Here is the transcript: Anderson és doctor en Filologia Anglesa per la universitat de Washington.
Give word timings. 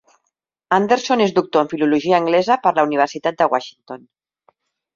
Anderson 0.77 1.21
és 1.25 1.33
doctor 1.35 1.65
en 1.67 1.69
Filologia 1.75 2.21
Anglesa 2.21 2.59
per 2.65 2.73
la 2.81 2.89
universitat 2.89 3.41
de 3.43 3.51
Washington. 3.55 4.05